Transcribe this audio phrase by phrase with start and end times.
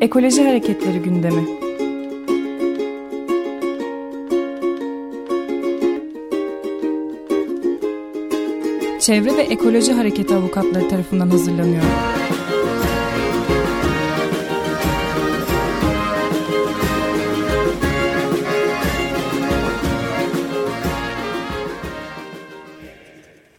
[0.00, 1.46] Ekoloji Hareketleri gündemi.
[9.00, 11.82] Çevre ve Ekoloji Hareketi avukatları tarafından hazırlanıyor.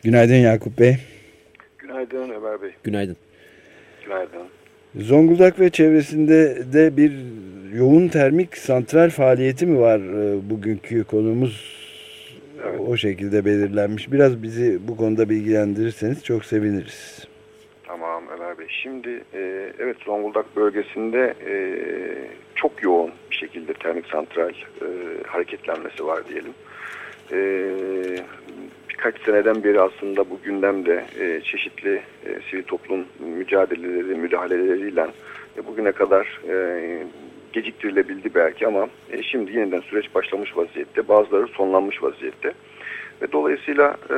[0.03, 0.97] Günaydın Yakup Bey.
[1.79, 2.71] Günaydın Ömer Bey.
[2.83, 3.17] Günaydın.
[4.05, 4.60] Günaydın.
[4.95, 7.11] Zonguldak ve çevresinde de bir
[7.73, 11.81] yoğun termik santral faaliyeti mi var e, bugünkü konumuz
[12.63, 12.79] evet.
[12.87, 14.11] o şekilde belirlenmiş.
[14.11, 17.27] Biraz bizi bu konuda bilgilendirirseniz çok seviniriz.
[17.83, 18.67] Tamam Ömer Bey.
[18.69, 21.55] Şimdi e, evet Zonguldak bölgesinde e,
[22.55, 24.87] çok yoğun bir şekilde termik santral e,
[25.27, 26.53] hareketlenmesi var diyelim.
[27.31, 27.39] E,
[29.01, 35.07] birkaç seneden beri aslında bu gündemde e, çeşitli e, sivil toplum mücadeleleri, müdahaleleriyle
[35.57, 37.03] e, bugüne kadar e,
[37.53, 41.07] geciktirilebildi belki ama e, şimdi yeniden süreç başlamış vaziyette.
[41.07, 42.53] Bazıları sonlanmış vaziyette.
[43.21, 44.17] Ve dolayısıyla e,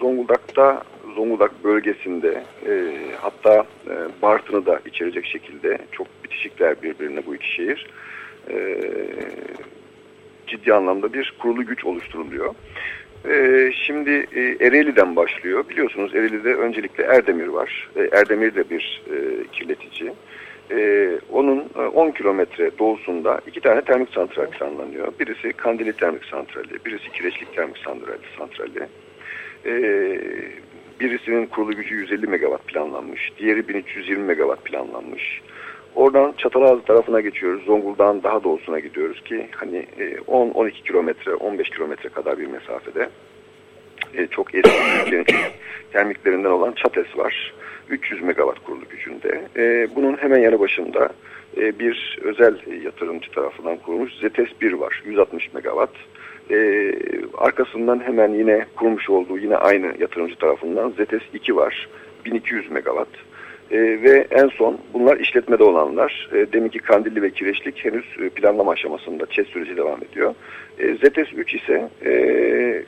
[0.00, 0.82] Zonguldak'ta,
[1.14, 7.86] Zonguldak bölgesinde e, hatta e, Bartın'ı da içerecek şekilde çok bitişikler birbirine bu iki şehir.
[8.50, 8.80] E,
[10.46, 12.54] ciddi anlamda bir kurulu güç oluşturuluyor.
[13.30, 15.68] Ee, şimdi e, Ereğli'den başlıyor.
[15.68, 17.90] Biliyorsunuz Ereğli'de öncelikle Erdemir var.
[17.96, 20.12] E, Erdemir de bir e, kirletici.
[20.70, 21.58] E, onun
[21.94, 25.12] 10 kilometre doğusunda iki tane termik santral planlanıyor.
[25.20, 28.18] Birisi Kandili Termik Santrali, birisi Kireçlik Termik Santrali.
[28.38, 28.88] santrali.
[29.66, 29.72] E,
[31.00, 33.32] birisinin kurulu gücü 150 megawatt planlanmış.
[33.38, 35.42] Diğeri 1320 megawatt planlanmış.
[35.96, 37.64] Oradan Çatalazı tarafına geçiyoruz.
[37.64, 39.86] Zonguldak'ın daha doğusuna gidiyoruz ki hani
[40.28, 43.08] 10-12 kilometre, 15 kilometre kadar bir mesafede
[44.14, 45.24] e, çok eski
[45.92, 47.54] termiklerinden olan Çates var.
[47.88, 49.42] 300 megawatt kurulu gücünde.
[49.56, 51.08] E, bunun hemen yanı başında
[51.56, 55.02] e, bir özel yatırımcı tarafından kurulmuş Zetes 1 var.
[55.06, 55.92] 160 megawatt.
[57.38, 61.88] arkasından hemen yine kurmuş olduğu yine aynı yatırımcı tarafından Zetes 2 var.
[62.24, 63.08] 1200 megawatt.
[63.70, 66.28] E, ve en son bunlar işletmede olanlar.
[66.32, 70.34] E, deminki Kandilli ve Kireçlik henüz e, planlama aşamasında ÇED süreci devam ediyor.
[70.78, 72.12] E, ZETES 3 ise e,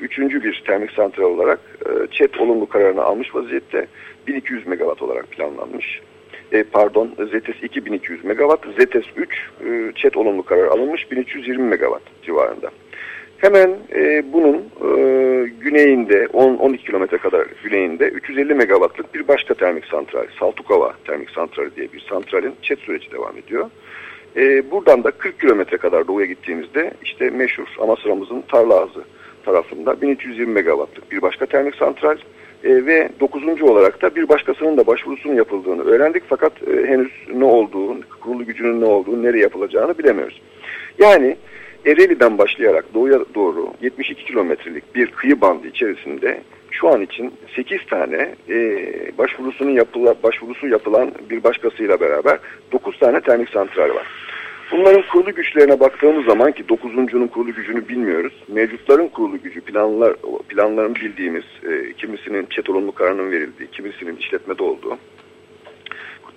[0.01, 3.87] üçüncü bir termik santral olarak e, ÇED olumlu kararını almış vaziyette
[4.27, 6.01] 1200 megawatt olarak planlanmış.
[6.53, 12.03] E, pardon ZETES 2 1200 megawatt, ZETES 3 e, ÇED olumlu karar alınmış 1320 megawatt
[12.23, 12.71] civarında.
[13.39, 20.27] Hemen e, bunun e, güneyinde 10-12 kilometre kadar güneyinde 350 megawattlık bir başka termik santral,
[20.41, 23.71] Saltukova termik santrali diye bir santralin çet süreci devam ediyor.
[24.37, 29.05] E, buradan da 40 kilometre kadar doğuya gittiğimizde işte meşhur ama sıramızın Tarlaazı
[29.45, 32.17] tarafında 1320 megawattlık bir başka termik santral
[32.65, 37.45] e, ve dokuzuncu olarak da bir başkasının da başvurusunun yapıldığını öğrendik fakat e, henüz ne
[37.45, 40.41] olduğu, kurulu gücünün ne olduğu, nereye yapılacağını bilemiyoruz.
[40.99, 41.37] Yani
[41.87, 48.35] Ereğli'den başlayarak doğuya doğru 72 kilometrelik bir kıyı bandı içerisinde şu an için 8 tane
[48.49, 48.59] e,
[49.19, 52.39] başvurusunun yapıla, başvurusu yapılan bir başkasıyla beraber
[52.73, 54.07] 9 tane termik santral var.
[54.73, 58.33] Bunların kurulu güçlerine baktığımız zaman ki 9'uncunun kurulu gücünü bilmiyoruz.
[58.49, 60.15] Mevcutların kurulu gücü planlar
[60.49, 64.99] planların bildiğimiz e, kimisinin çet olumlu kararının verildiği, kimisinin işletmede olduğu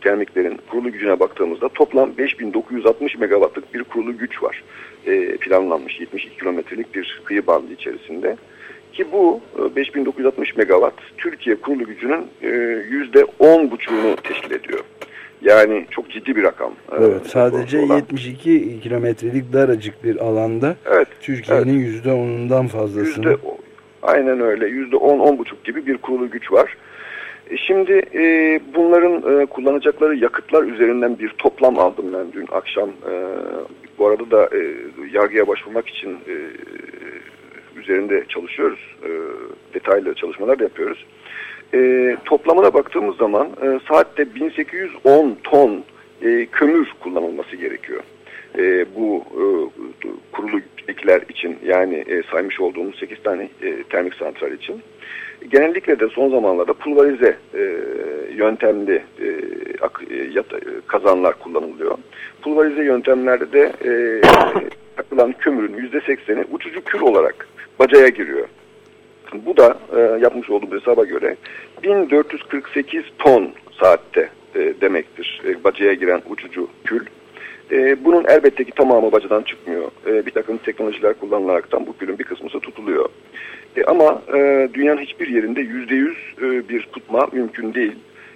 [0.01, 4.63] termiklerin kurulu gücüne baktığımızda toplam 5960 megawattlık bir kurulu güç var.
[5.06, 8.38] E, planlanmış 72 kilometrelik bir kıyı bandı içerisinde.
[8.94, 9.41] Ki bu
[9.75, 12.50] 5960 e, megawatt Türkiye kurulu gücünün e,
[12.90, 14.79] yüzde on buçuğunu teşkil ediyor.
[15.41, 16.72] Yani çok ciddi bir rakam.
[16.72, 17.95] E, evet, sadece olan.
[17.95, 22.07] 72 kilometrelik daracık bir alanda evet, Türkiye'nin evet.
[22.07, 23.29] onundan fazlasını.
[23.29, 23.38] Yüzde,
[24.01, 24.67] aynen öyle.
[24.67, 26.78] Yüzde on, on buçuk gibi bir kurulu güç var.
[27.57, 32.89] Şimdi e, bunların e, kullanacakları yakıtlar üzerinden bir toplam aldım ben dün akşam.
[32.89, 33.13] E,
[34.00, 34.75] bu arada da e,
[35.12, 36.35] yargıya başvurmak için e,
[37.79, 38.79] üzerinde çalışıyoruz.
[39.03, 39.09] E,
[39.73, 41.06] detaylı çalışmalar da yapıyoruz.
[41.73, 45.84] E, toplamına baktığımız zaman e, saatte 1810 ton
[46.22, 48.03] e, kömür kullanılması gerekiyor.
[48.57, 49.43] E, bu e,
[50.31, 54.81] kurulu ekler için yani e, saymış olduğumuz 8 tane e, termik santral için
[55.49, 57.61] genellikle de son zamanlarda pulverize e,
[58.35, 59.25] yöntemli e,
[60.09, 61.97] e, yata, e, kazanlar kullanılıyor.
[62.41, 64.21] Pulverize yöntemlerde de e,
[64.95, 67.47] takılan kömürün %80'i uçucu kül olarak
[67.79, 68.47] bacaya giriyor.
[69.33, 71.35] Bu da e, yapmış olduğum hesaba göre
[71.83, 77.05] 1448 ton saatte e, demektir e, bacaya giren uçucu kül.
[77.72, 79.91] E, bunun elbette ki tamamı bacadan çıkmıyor.
[80.08, 83.09] E, bir takım teknolojiler kullanılaraktan bu külün bir kısmısı tutuluyor.
[83.78, 87.96] E, ama e, dünyanın hiçbir yerinde yüzde yüz e, bir tutma mümkün değil.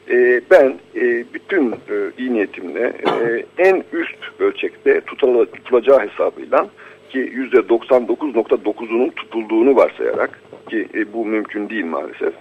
[0.09, 2.93] E, ben e, bütün e, iyi niyetimle
[3.23, 6.67] e, en üst ölçekte tutula, tutulacağı hesabıyla
[7.09, 7.19] ki
[7.53, 10.39] %99.9'unun tutulduğunu varsayarak
[10.69, 12.33] ki e, bu mümkün değil maalesef.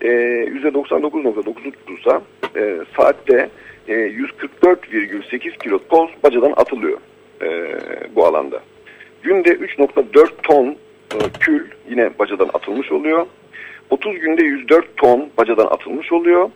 [0.00, 2.22] E, %99.9'u tutulsa
[2.56, 3.48] e, saatte
[3.88, 6.98] e, 144,8 kilo toz bacadan atılıyor
[7.42, 7.76] e,
[8.14, 8.60] bu alanda.
[9.22, 10.76] Günde 3.4 ton
[11.14, 13.26] e, kül yine bacadan atılmış oluyor.
[13.90, 16.50] 30 günde 104 ton bacadan atılmış oluyor.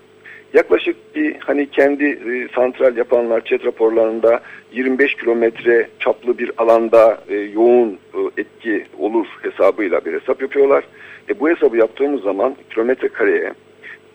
[0.55, 4.41] Yaklaşık bir hani kendi e, santral yapanlar chat raporlarında
[4.73, 10.85] 25 kilometre çaplı bir alanda e, yoğun e, etki olur hesabıyla bir hesap yapıyorlar.
[11.29, 13.53] E, bu hesabı yaptığımız zaman kilometre kareye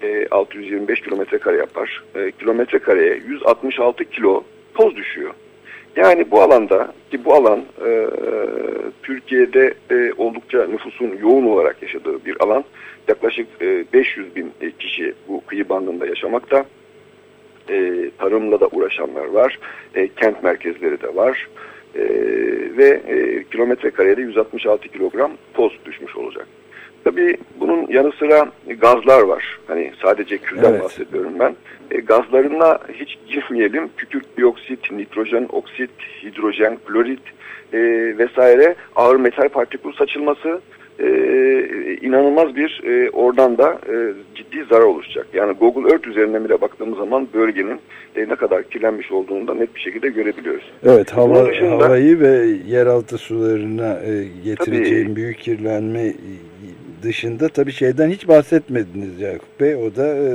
[0.06, 2.04] e, 625 kilometre kare yapar.
[2.16, 4.44] E, kilometre kareye 166 kilo
[4.74, 5.34] toz düşüyor.
[5.96, 8.08] Yani bu alanda ki bu alan e,
[9.04, 12.64] Türkiye'de e, oldukça nüfusun yoğun olarak yaşadığı bir alan.
[13.08, 16.66] Yaklaşık e, 500 bin kişi bu kıyı bandında yaşamakta.
[17.70, 19.60] E, tarımla da uğraşanlar var.
[19.96, 21.48] E, kent merkezleri de var.
[21.96, 22.04] E,
[22.78, 26.48] ve e, kilometre karede 166 kilogram toz düşmüş olacak.
[27.06, 29.60] Tabii bunun yanı sıra gazlar var.
[29.68, 30.84] Hani sadece külden evet.
[30.84, 31.56] bahsediyorum ben.
[31.92, 33.90] E, gazlarına hiç girmeyelim.
[33.98, 35.90] Kükürt dioksit, nitrojen oksit,
[36.24, 37.22] hidrojen klorit
[37.74, 37.80] e,
[38.18, 40.62] vesaire ağır metal partikül saçılması
[41.00, 41.08] e,
[42.02, 45.28] inanılmaz bir e, oradan da e, ciddi zarar oluşacak.
[45.34, 47.80] Yani Google Earth üzerinden bile baktığımız zaman bölgenin
[48.16, 50.72] e, ne kadar kirlenmiş olduğunu da net bir şekilde görebiliyoruz.
[50.84, 56.14] Evet hava, dışında, havayı ve yeraltı sularına e, getireceğin tabii, büyük kirlenme
[57.04, 59.76] dışında tabii şeyden hiç bahsetmediniz Yakup Bey.
[59.76, 60.30] O da e,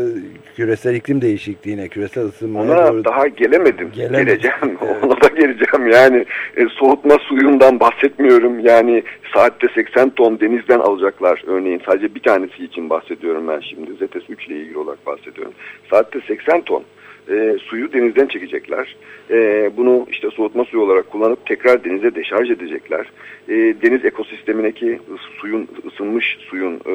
[0.56, 3.04] küresel iklim değişikliğine, küresel ısınmaya Ona doğru...
[3.04, 3.92] daha gelemedim.
[3.92, 4.26] Gelemedim.
[4.26, 4.78] Geleceğim.
[4.82, 4.96] Evet.
[5.04, 5.90] Ona da geleceğim.
[5.92, 6.24] Yani
[6.56, 8.60] e, soğutma suyundan bahsetmiyorum.
[8.60, 9.02] Yani
[9.34, 11.82] saatte 80 ton denizden alacaklar örneğin.
[11.86, 13.94] Sadece bir tanesi için bahsediyorum ben şimdi.
[13.94, 15.52] ZETES 3 ile ilgili olarak bahsediyorum.
[15.90, 16.82] Saatte 80 ton
[17.30, 18.96] e, suyu denizden çekecekler.
[19.30, 23.06] E, bunu işte soğutma suyu olarak kullanıp tekrar denize deşarj edecekler.
[23.48, 25.00] E, deniz ekosistemindeki
[25.40, 26.94] suyun ısınmış suyun e,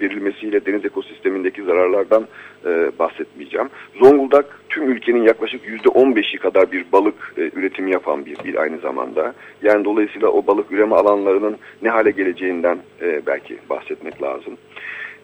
[0.00, 2.26] verilmesiyle deniz ekosistemindeki zararlardan
[2.66, 3.68] e, bahsetmeyeceğim.
[4.02, 8.78] Zonguldak tüm ülkenin yaklaşık yüzde 15'i kadar bir balık e, üretimi yapan bir il aynı
[8.78, 9.34] zamanda.
[9.62, 14.56] Yani dolayısıyla o balık üreme alanlarının ne hale geleceğinden e, belki bahsetmek lazım.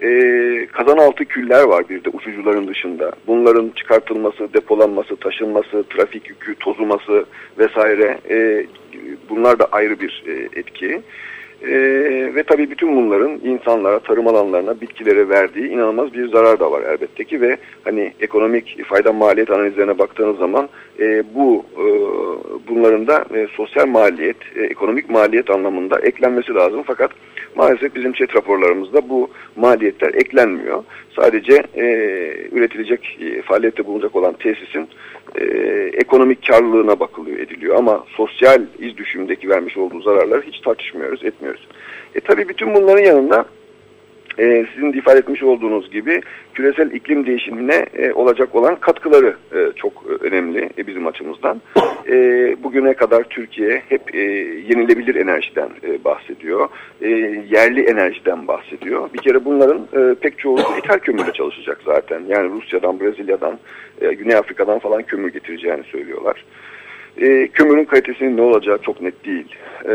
[0.03, 3.13] E, kazan altı küller var bir de uçucuların dışında.
[3.27, 7.25] Bunların çıkartılması, depolanması, taşınması, trafik yükü, tozuması
[7.59, 8.67] vesaire e,
[9.31, 11.03] bunlar da ayrı bir e, etki.
[11.63, 11.75] E,
[12.35, 17.25] ve tabii bütün bunların insanlara, tarım alanlarına, bitkilere verdiği inanılmaz bir zarar da var elbette
[17.25, 20.69] ki ve hani ekonomik fayda maliyet analizlerine baktığınız zaman
[21.01, 21.87] e, bu e,
[22.69, 27.11] bunların da e, sosyal maliyet, e, ekonomik maliyet anlamında eklenmesi lazım fakat
[27.57, 30.85] Maalesef bizim chat raporlarımızda bu maliyetler eklenmiyor.
[31.17, 31.85] Sadece e,
[32.53, 34.89] üretilecek, e, faaliyette bulunacak olan tesisin
[35.35, 35.45] e,
[35.93, 37.77] ekonomik karlılığına bakılıyor, ediliyor.
[37.77, 41.69] Ama sosyal iz düşümündeki vermiş olduğu zararları hiç tartışmıyoruz, etmiyoruz.
[42.15, 43.45] E tabii bütün bunların yanında
[44.39, 46.21] e, sizin ifade etmiş olduğunuz gibi
[46.55, 51.61] küresel iklim değişimine e, olacak olan katkıları e, çok önemli e, bizim açımızdan.
[52.09, 52.17] E,
[52.63, 54.21] bugüne kadar Türkiye hep e,
[54.69, 56.69] yenilebilir enerjiden e, bahsediyor.
[57.03, 57.09] E,
[57.51, 59.13] yerli enerjiden bahsediyor.
[59.15, 62.23] Bir kere bunların e, pek çoğu ithal kömürle çalışacak zaten.
[62.29, 63.59] Yani Rusya'dan, Brezilya'dan,
[64.01, 66.45] e, Güney Afrika'dan falan kömür getireceğini söylüyorlar.
[67.21, 69.57] E, kömürün kalitesinin ne olacağı çok net değil.
[69.85, 69.95] E,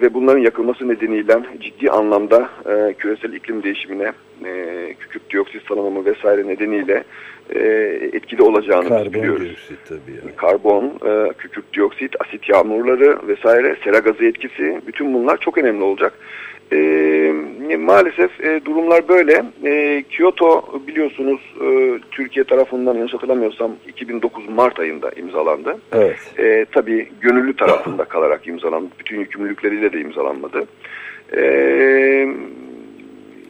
[0.00, 4.12] ve bunların yakılması nedeniyle ciddi anlamda e, küresel iklim değişimine,
[4.44, 7.04] e, kükürt dioksit salınımı vesaire nedeniyle
[7.50, 7.60] e,
[8.12, 9.46] etkili olacağını Karbon biliyoruz.
[9.46, 10.36] Dioksit tabii yani.
[10.36, 16.12] Karbon, e, kükürt dioksit, asit yağmurları vesaire, sera gazı etkisi bütün bunlar çok önemli olacak.
[16.72, 19.42] E, maalesef e, durumlar böyle.
[19.64, 25.78] E, Kyoto biliyorsunuz e, Türkiye tarafından yanlış hatırlamıyorsam 2009 Mart ayında imzalandı.
[25.92, 26.34] Evet.
[26.38, 28.88] E, tabii gönüllü tarafında kalarak imzalandı.
[28.98, 30.66] Bütün yükümlülükleriyle de imzalanmadı.
[31.36, 31.40] E,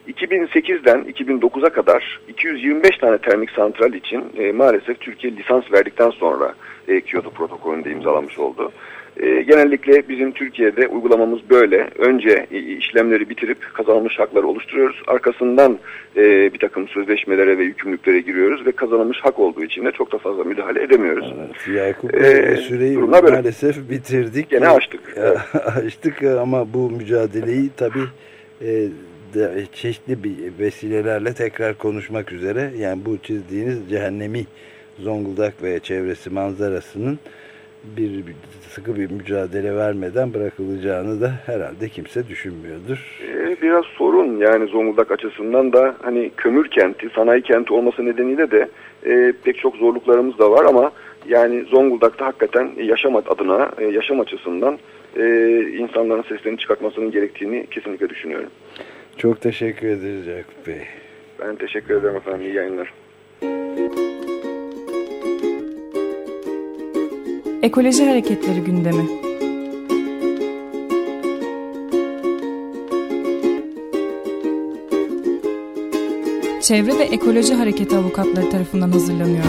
[0.07, 6.53] 2008'den 2009'a kadar 225 tane termik santral için e, maalesef Türkiye lisans verdikten sonra
[6.87, 8.71] e, Kyoto protokolünde imzalanmış oldu.
[9.19, 11.89] E, genellikle bizim Türkiye'de uygulamamız böyle.
[11.97, 15.01] Önce işlemleri bitirip kazanılmış hakları oluşturuyoruz.
[15.07, 15.79] Arkasından
[16.17, 20.17] e, bir takım sözleşmelere ve yükümlülüklere giriyoruz ve kazanılmış hak olduğu için de çok da
[20.17, 21.33] fazla müdahale edemiyoruz.
[21.39, 23.89] Evet, Yakup ee, süreyi maalesef böyle.
[23.89, 24.49] bitirdik.
[24.49, 25.01] Gene açtık.
[25.15, 25.37] Evet.
[25.55, 28.05] açtık ama bu mücadeleyi tabii
[28.61, 28.87] e,
[29.73, 34.45] çeşitli bir vesilelerle tekrar konuşmak üzere yani bu çizdiğiniz cehennemi
[34.99, 37.19] Zonguldak ve çevresi manzarasının
[37.97, 38.23] bir,
[38.69, 43.19] sıkı bir mücadele vermeden bırakılacağını da herhalde kimse düşünmüyordur.
[43.21, 48.51] E, tabii biraz sorun yani Zonguldak açısından da hani kömür kenti, sanayi kenti olması nedeniyle
[48.51, 48.69] de
[49.05, 50.91] e, pek çok zorluklarımız da var ama
[51.27, 54.79] yani Zonguldak'ta hakikaten yaşam adına, e, yaşam açısından
[55.17, 55.23] e,
[55.77, 58.49] insanların seslerini çıkartmasının gerektiğini kesinlikle düşünüyorum.
[59.17, 60.81] Çok teşekkür ederiz Yakup Bey.
[61.39, 62.41] Ben teşekkür ederim efendim.
[62.41, 62.93] İyi yayınlar.
[67.65, 69.07] Ekoloji Hareketleri gündemi.
[76.61, 79.43] Çevre ve Ekoloji Hareketi avukatları tarafından hazırlanıyor.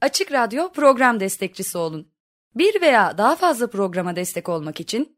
[0.00, 2.08] Açık Radyo program destekçisi olun.
[2.54, 5.17] Bir veya daha fazla programa destek olmak için